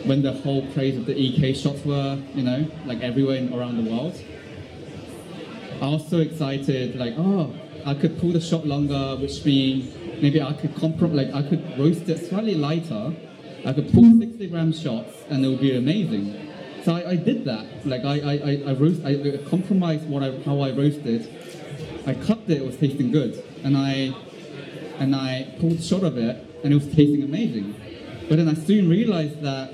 [0.06, 3.84] when the whole craze of the EK shots were, you know, like everywhere in, around
[3.84, 4.20] the world,
[5.82, 7.54] I was so excited, like, oh,
[7.86, 11.78] I could pull the shot longer, which means maybe I could comprom- like I could
[11.78, 13.14] roast it slightly lighter.
[13.66, 16.50] I could pull 60 gram shots, and it would be amazing.
[16.84, 17.86] So I, I did that.
[17.86, 21.30] Like I, I, I, roast, I compromised what I, how I roasted.
[22.08, 24.14] I cut it; it was tasting good, and I
[24.98, 27.76] and I pulled shot of it, and it was tasting amazing.
[28.30, 29.74] But then I soon realized that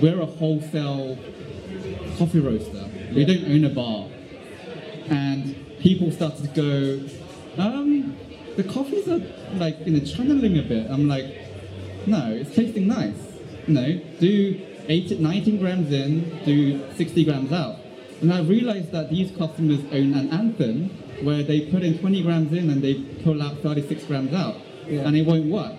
[0.00, 1.18] we're a wholesale
[2.18, 2.84] coffee roaster.
[3.14, 3.26] We Yeah.
[3.28, 4.06] don't own a bar,
[5.08, 7.00] and people started to go,
[7.62, 8.14] um,
[8.56, 9.20] the coffees are
[9.58, 10.86] like you know channeling a bit.
[10.90, 11.26] I'm like,
[12.06, 13.14] no, it's tasting nice.
[13.66, 14.56] You know, do
[14.88, 17.76] 18, 19 grams in, do 60 grams out.
[18.22, 20.88] And I realized that these customers own an Anfim
[21.22, 24.56] where they put in 20 grams in and they pull out 36 grams out,
[24.88, 25.06] Yeah.
[25.06, 25.72] and it won't work.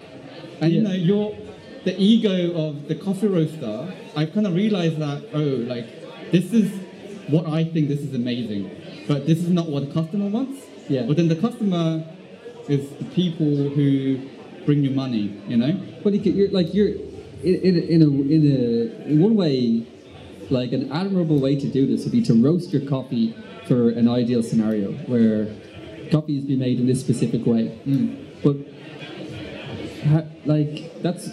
[0.61, 1.33] And you know, you're
[1.87, 3.75] the ego of the coffee roaster.
[4.15, 5.39] I've kind of realized that oh,
[5.73, 5.87] like
[6.31, 6.67] this is
[7.29, 8.69] what I think this is amazing,
[9.07, 10.65] but this is not what the customer wants.
[10.89, 11.03] Yeah.
[11.07, 12.05] But then the customer
[12.67, 14.19] is the people who
[14.65, 15.25] bring you money.
[15.47, 15.71] You know.
[16.03, 16.89] But you're like you're
[17.49, 19.85] in, in, a- in a in a in one way,
[20.49, 23.35] like an admirable way to do this would be to roast your coffee
[23.67, 25.47] for an ideal scenario where
[26.11, 27.63] coffee is being made in this specific way.
[27.85, 28.07] Mm.
[28.43, 28.57] But
[30.09, 31.29] ha, like that's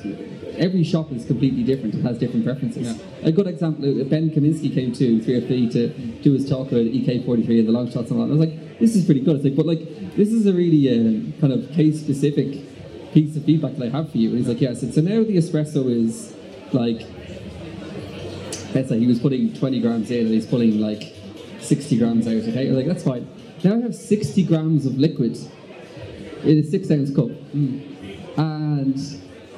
[0.58, 1.94] every shop is completely different.
[1.94, 2.96] It has different preferences.
[2.98, 3.28] Yeah.
[3.28, 5.88] A good example: uh, Ben Kaminsky came to 3FE to
[6.22, 8.34] do his talk about EK43 and the long shots and all that.
[8.34, 9.36] I was like, this is pretty good.
[9.36, 13.44] It's like, but like this is a really uh, kind of case specific piece of
[13.44, 14.30] feedback that I have for you.
[14.30, 14.70] And he's like, yeah.
[14.70, 16.34] I said, so now the espresso is
[16.72, 17.06] like
[18.74, 21.14] let's say he was putting 20 grams in and he's pulling like
[21.60, 22.70] 60 grams out, okay?
[22.70, 23.28] Like, that's fine.
[23.62, 25.38] Now I have 60 grams of liquid
[26.42, 27.30] in a six ounce cup.
[28.36, 28.98] And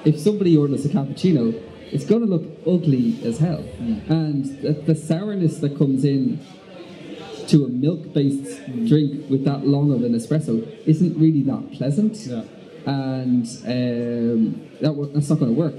[0.06, 1.52] if somebody orders a cappuccino,
[1.92, 3.64] it's going to look ugly as hell.
[4.08, 6.40] And the, the sourness that comes in
[7.48, 12.16] to a milk based drink with that long of an espresso isn't really that pleasant.
[12.18, 12.44] Yeah.
[12.86, 15.74] And um, that, that's not going to work.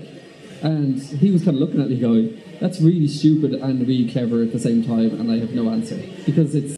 [0.62, 4.42] And he was kind of looking at me going, that's really stupid and really clever
[4.42, 6.02] at the same time, and I have no answer.
[6.26, 6.76] Because it's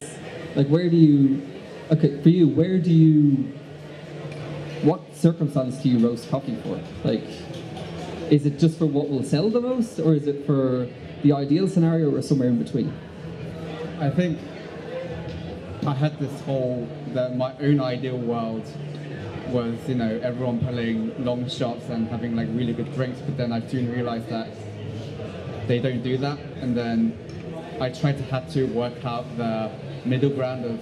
[0.55, 1.41] like, where do you,
[1.89, 3.51] okay, for you, where do you,
[4.83, 6.79] what circumstance do you roast coffee for?
[7.03, 7.23] Like,
[8.31, 10.87] is it just for what will sell the most, or is it for
[11.23, 12.93] the ideal scenario, or somewhere in between?
[13.99, 14.39] I think
[15.85, 18.65] I had this whole that my own ideal world
[19.49, 23.51] was you know everyone pulling long shots and having like really good drinks, but then
[23.51, 24.47] I soon realized that
[25.67, 27.17] they don't do that, and then
[27.81, 29.71] I tried to have to work out the
[30.05, 30.79] middle ground of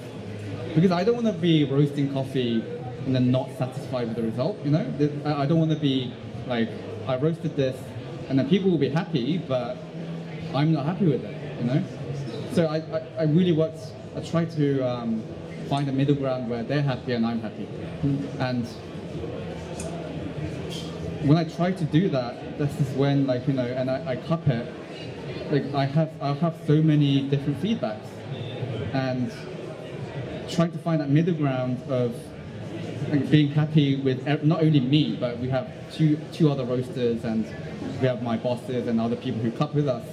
[0.76, 2.64] because I don't want to be roasting coffee
[3.08, 4.58] and then not satisfied with the result.
[4.66, 4.86] You know,
[5.26, 6.14] I don't want to be
[6.46, 6.70] like
[7.08, 7.80] I roasted this
[8.28, 9.78] and then people will be happy, but
[10.54, 11.36] I'm not happy with it.
[11.60, 11.84] You know,
[12.52, 13.80] so I, I, I really worked.
[14.16, 15.24] I tried to um,
[15.70, 17.68] find a middle ground where they're happy and I'm happy,
[18.40, 18.68] and
[21.28, 24.16] when I try to do that, this is when like you know, and I, I
[24.18, 24.68] cup it.
[25.50, 28.10] Like I have, I have so many different feedbacks,
[28.94, 29.32] and
[30.50, 32.14] trying to find that middle ground of
[33.30, 37.46] being happy with not only me, but we have two two other roasters and
[38.02, 40.06] we have my bosses and other people who cup with us.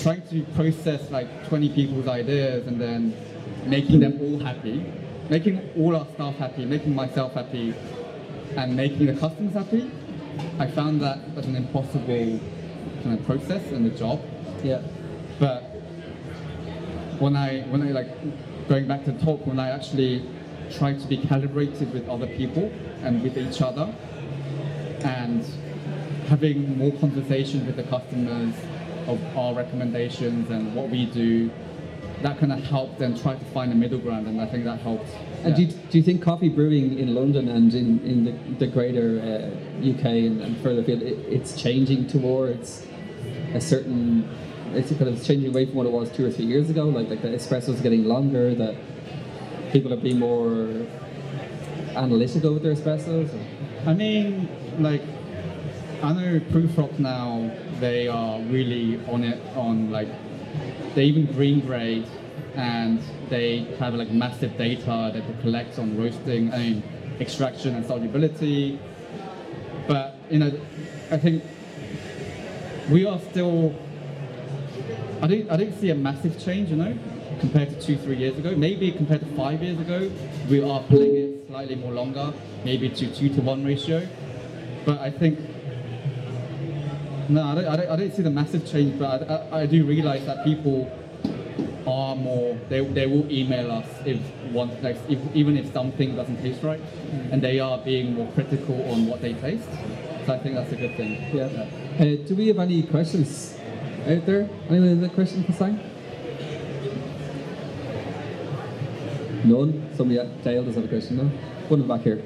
[0.00, 3.14] Trying to process like 20 people's ideas and then
[3.66, 4.84] making them all happy,
[5.28, 7.74] making all our staff happy, making myself happy,
[8.56, 9.90] and making the customers happy.
[10.58, 12.40] I found that as an impossible
[13.02, 14.20] kind of process and a job.
[14.62, 14.82] Yeah.
[15.38, 15.62] But
[17.18, 18.08] when I when I like
[18.68, 20.22] going back to talk, when I actually
[20.72, 23.94] try to be calibrated with other people and with each other,
[25.04, 25.44] and
[26.28, 28.54] having more conversation with the customers
[29.06, 31.50] of our recommendations and what we do,
[32.22, 34.80] that kind of helped them try to find a middle ground, and I think that
[34.80, 35.08] helped.
[35.42, 38.66] And do, you, do you think coffee brewing in London and in, in the, the
[38.66, 42.86] greater uh, UK and, and further afield, it, it's changing towards
[43.54, 44.28] a certain,
[44.72, 46.84] it's kind of changing away from what it was two or three years ago?
[46.84, 48.76] Like, like the espresso's getting longer, that
[49.72, 50.68] people are being more
[51.96, 53.30] analytical with their espressos?
[53.86, 55.02] I mean, like,
[56.02, 60.08] I know Prufrock now, they are really on it on like,
[60.94, 62.06] they even green grade
[62.54, 66.82] and they have like massive data that they collect on roasting, I mean,
[67.18, 68.78] extraction and solubility.
[69.88, 70.52] But, you know,
[71.10, 71.42] I think
[72.90, 73.74] we are still,
[75.22, 76.96] I don't, I don't see a massive change, you know,
[77.42, 78.54] compared to two, three years ago.
[78.54, 80.08] Maybe compared to five years ago,
[80.48, 82.32] we are pulling it slightly more longer,
[82.64, 84.06] maybe to two to one ratio.
[84.86, 85.40] But I think,
[87.28, 89.66] no, I don't, I don't, I don't see the massive change, but I, I, I
[89.66, 90.88] do realize that people
[91.84, 94.20] are more, they, they will email us if
[94.52, 96.80] one, like, if, even if something doesn't taste right,
[97.32, 99.68] and they are being more critical on what they taste.
[100.26, 101.18] So I think that's a good thing.
[101.34, 101.66] Yeah.
[101.98, 103.58] Uh, do we have any questions
[104.06, 104.48] out there?
[104.70, 105.91] Anyone have a question for Sang?
[109.44, 109.90] None?
[109.96, 111.24] Somebody, at- Dale does have a question, no?
[111.68, 112.18] One in the back here.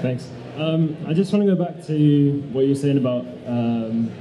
[0.00, 0.28] Thanks.
[0.56, 4.12] Um, I just want to go back to what you were saying about um,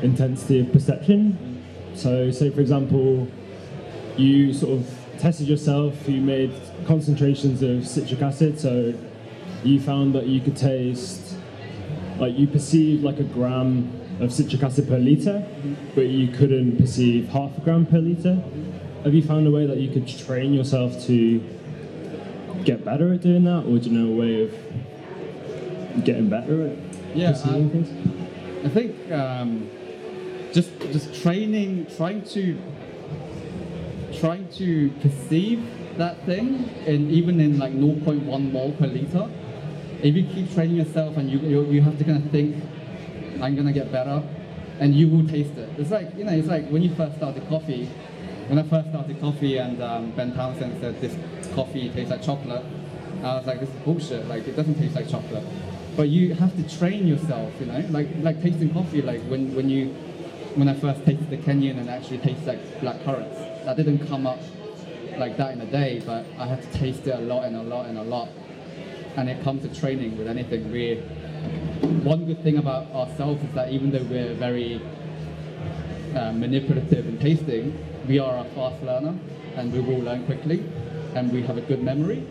[0.00, 1.62] intensity of perception.
[1.94, 3.28] So, say for example,
[4.16, 6.52] you sort of tested yourself, you made
[6.86, 8.94] concentrations of citric acid, so
[9.64, 11.34] you found that you could taste,
[12.18, 15.46] like you perceived like a gram of citric acid per litre,
[15.94, 18.42] but you couldn't perceive half a gram per litre.
[19.04, 21.40] Have you found a way that you could train yourself to
[22.64, 26.76] get better at doing that, or do you know a way of getting better at
[27.14, 28.64] Yeah, perceiving um, things?
[28.64, 29.70] I think um,
[30.52, 32.60] just just training, trying to
[34.18, 35.62] trying to perceive
[35.96, 39.28] that thing, and even in like 0.1 mole per liter.
[40.00, 42.62] If you keep training yourself and you, you you have to kind of think,
[43.42, 44.22] I'm gonna get better,
[44.80, 45.68] and you will taste it.
[45.78, 47.88] It's like you know, it's like when you first started coffee.
[48.48, 51.14] When I first started coffee, and um, Ben Townsend said this
[51.54, 52.64] coffee tastes like chocolate,
[53.22, 54.26] I was like, this is bullshit.
[54.26, 55.44] Like it doesn't taste like chocolate.
[55.96, 59.02] But you have to train yourself, you know, like like tasting coffee.
[59.02, 59.88] Like when when you
[60.54, 63.38] when I first tasted the Kenyan and actually tastes like black currants.
[63.64, 64.38] That didn't come up
[65.18, 67.62] like that in a day, but I had to taste it a lot and a
[67.62, 68.28] lot and a lot.
[69.18, 71.02] and it comes to training with anything, we
[71.80, 74.80] one good thing about ourselves is that even though we're very
[76.14, 79.18] uh, manipulative in tasting, we are a fast learner
[79.56, 80.64] and we will learn quickly
[81.14, 82.26] and we have a good memory.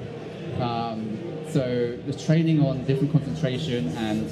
[0.59, 1.19] Um,
[1.49, 4.27] so the training on different concentration and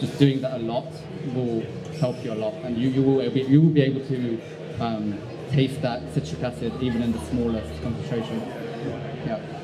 [0.00, 0.86] just doing that a lot
[1.34, 1.64] will
[1.98, 4.40] help you a lot and you, you, will, be, you will be able to
[4.80, 5.18] um,
[5.50, 8.40] taste that citric acid even in the smallest concentration.
[9.26, 9.59] Yeah.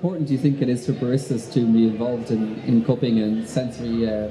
[0.00, 3.18] How important do you think it is for baristas to be involved in, in cupping
[3.18, 4.30] and sensory uh,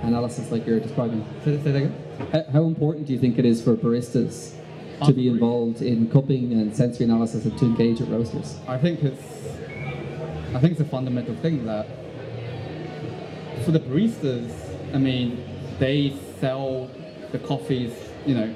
[0.00, 1.26] analysis like you're describing?
[1.44, 1.94] Say, say that again?
[2.32, 4.54] How, how important do you think it is for baristas
[5.04, 8.58] to be involved in cupping and sensory analysis and to engage at roasters?
[8.66, 9.22] I think it's
[10.54, 11.86] I think it's a fundamental thing that
[13.66, 14.50] for the baristas,
[14.94, 15.44] I mean,
[15.78, 16.90] they sell
[17.30, 17.92] the coffees,
[18.24, 18.54] you know.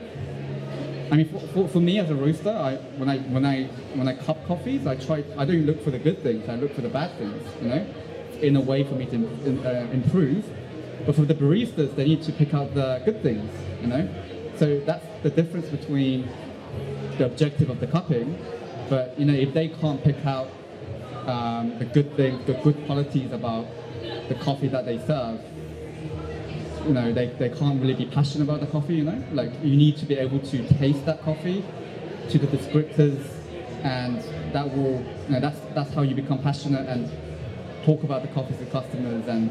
[1.10, 4.08] I mean, for, for, for me as a roaster, I, when I when I when
[4.08, 5.24] I cup coffees, I try.
[5.36, 6.48] I don't look for the good things.
[6.48, 7.42] I look for the bad things.
[7.60, 7.86] You know,
[8.40, 10.44] in a way for me to in, uh, improve.
[11.04, 13.50] But for the baristas, they need to pick out the good things.
[13.82, 14.08] You know,
[14.56, 16.28] so that's the difference between
[17.18, 18.38] the objective of the cupping.
[18.88, 20.48] But you know, if they can't pick out
[21.26, 23.66] um, the good things, the good qualities about
[24.28, 25.40] the coffee that they serve,
[26.86, 29.22] you know, they, they can't really be passionate about the coffee, you know?
[29.32, 31.64] Like, you need to be able to taste that coffee
[32.30, 33.22] to the descriptors,
[33.82, 34.18] and
[34.52, 37.10] that will, you know, that's, that's how you become passionate and
[37.84, 39.50] talk about the coffees to customers, and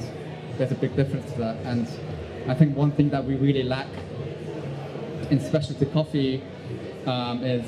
[0.58, 1.58] there's a big difference to that.
[1.66, 1.88] And
[2.48, 3.88] I think one thing that we really lack
[5.30, 6.44] in specialty coffee
[7.06, 7.66] um, is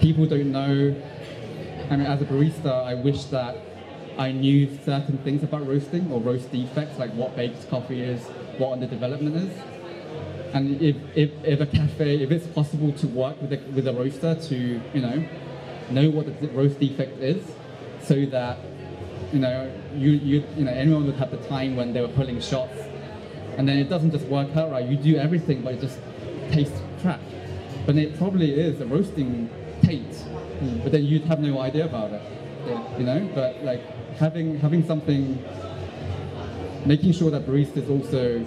[0.00, 0.94] people don't know.
[1.90, 3.56] I mean, as a barista, I wish that
[4.18, 8.20] I knew certain things about roasting or roast defects, like what baked coffee is,
[8.58, 9.58] what under development is.
[10.54, 13.92] And if, if, if a cafe, if it's possible to work with a, with a
[13.92, 15.24] roaster to, you know,
[15.90, 17.44] know what the roast defect is,
[18.02, 18.58] so that,
[19.32, 22.40] you know, you, you, you know, anyone would have the time when they were pulling
[22.40, 22.78] shots,
[23.58, 24.86] and then it doesn't just work out right.
[24.86, 25.98] You do everything, but it just
[26.50, 27.20] tastes crap.
[27.84, 29.50] But it probably is a roasting
[29.82, 30.82] taint, mm.
[30.82, 32.22] but then you'd have no idea about it,
[32.66, 32.98] yeah.
[32.98, 33.30] you know.
[33.34, 33.82] But like
[34.16, 35.42] having having something
[36.88, 38.42] making sure that baristas also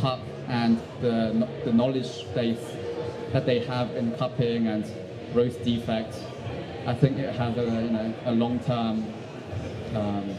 [0.00, 0.18] cup
[0.48, 2.58] and the, the knowledge base
[3.32, 4.84] that they have in cupping and
[5.32, 6.20] roast defects,
[6.86, 9.06] I think it has a, you know, a long-term
[9.94, 10.34] um,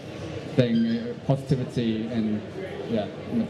[0.58, 2.42] thing, positivity in,
[2.90, 3.08] yeah,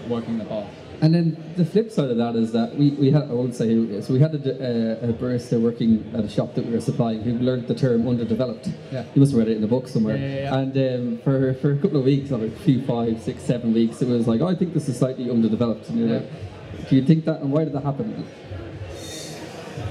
[0.07, 0.67] working the bar.
[1.01, 3.67] And then the flip side of that is that we, we had, I won't say
[3.67, 6.81] who so we had a, a, a, barista working at a shop that we were
[6.81, 8.69] supplying who learned the term underdeveloped.
[8.91, 9.03] Yeah.
[9.13, 10.17] You must have read it in a book somewhere.
[10.17, 10.55] Yeah, yeah, yeah.
[10.55, 14.01] And um, for, for a couple of weeks, or a few, five, six, seven weeks,
[14.01, 15.89] it was like, oh, I think this is slightly underdeveloped.
[15.89, 16.13] And you're yeah.
[16.15, 18.25] like, do you think that, and why did that happen?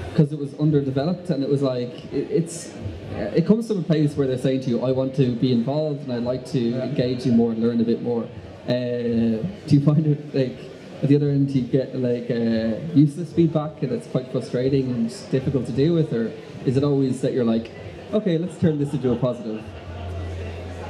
[0.09, 2.73] Because it was underdeveloped, and it was like, it, it's,
[3.11, 6.03] it comes from a place where they're saying to you, I want to be involved
[6.03, 8.27] and I'd like to engage you more and learn a bit more.
[8.67, 10.57] Uh, do you find it like
[11.03, 14.89] at the other end do you get like uh, useless feedback and it's quite frustrating
[14.89, 16.31] and difficult to deal with, or
[16.65, 17.71] is it always that you're like,
[18.13, 19.63] okay, let's turn this into a positive?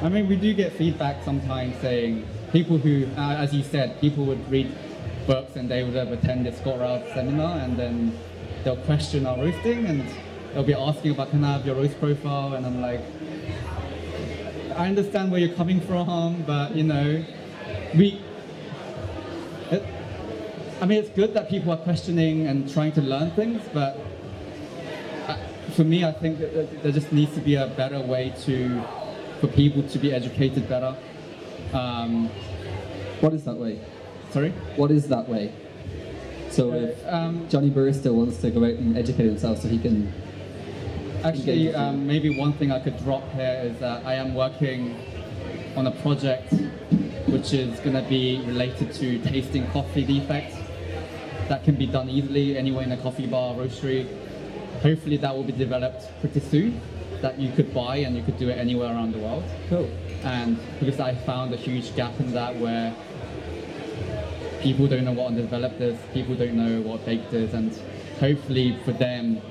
[0.01, 4.25] I mean, we do get feedback sometimes saying people who, uh, as you said, people
[4.25, 4.73] would read
[5.25, 8.17] books and they would have attended Scott Rao's seminar and then
[8.63, 10.05] they'll question our roasting and
[10.53, 13.01] they'll be asking about can I have your roast profile and I'm like,
[14.77, 17.23] I understand where you're coming from, but you know,
[17.95, 18.21] we.
[19.71, 19.83] It,
[20.81, 23.97] I mean, it's good that people are questioning and trying to learn things, but
[25.27, 25.37] uh,
[25.75, 28.83] for me, I think there just needs to be a better way to
[29.39, 30.95] for people to be educated better.
[31.73, 32.29] Um,
[33.21, 33.79] What is that way?
[34.31, 34.51] sorry.
[34.75, 35.51] What is that way?
[36.51, 40.13] So if Um, Johnny Barista wants to go out and educate himself so he can
[41.23, 44.95] Actually, um, maybe one thing I could drop here is that I am working
[45.75, 46.53] on a project
[47.35, 50.55] which is going to be related to tasting coffee defects.
[51.49, 54.07] That can be done easily anywhere in a coffee bar, roastery.
[54.81, 56.79] Hopefully, that will be developed pretty soon.
[57.21, 59.43] That you could buy and you could do it anywhere around the world.
[59.67, 59.89] Cool.
[60.23, 62.95] And because I found a huge gap in that where
[64.61, 67.77] people don't know what underdeveloped is, people don't know what baked is, and
[68.17, 69.41] hopefully for them,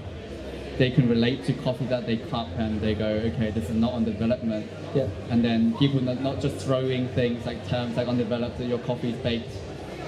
[0.78, 3.92] they can relate to coffee that they cup and they go, okay, this is not
[3.92, 4.66] on development.
[4.94, 5.08] Yeah.
[5.30, 9.10] And then people not, not just throwing things like terms like undeveloped that your coffee
[9.10, 9.50] is baked.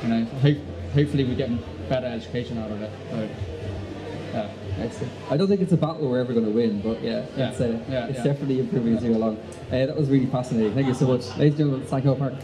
[0.03, 0.59] You know, hope,
[0.95, 1.51] hopefully we get
[1.89, 2.91] better education out of it.
[3.11, 3.29] So,
[4.33, 4.51] yeah.
[4.79, 5.12] Excellent.
[5.31, 7.51] I don't think it's a battle we're ever going to win, but yeah, Yeah.
[7.51, 9.37] it's, uh, Yeah, it's definitely improving as we go along.
[9.71, 10.75] Uh, that was really fascinating.
[10.75, 11.27] Thank you so much.
[11.39, 12.35] Ladies and gentlemen, Sang Ho Park.